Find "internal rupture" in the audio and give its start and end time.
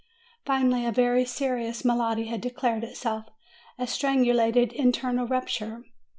4.73-5.83